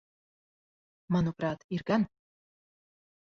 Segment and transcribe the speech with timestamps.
[1.17, 2.07] Manuprāt, ir gan.